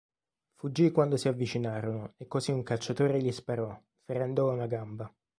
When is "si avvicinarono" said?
1.15-2.13